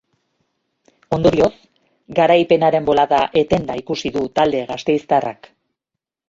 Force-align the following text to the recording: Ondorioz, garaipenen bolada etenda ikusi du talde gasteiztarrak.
Ondorioz, 1.17 1.49
garaipenen 2.19 2.87
bolada 2.87 3.19
etenda 3.43 3.77
ikusi 3.83 4.13
du 4.17 4.25
talde 4.41 4.65
gasteiztarrak. 4.73 5.53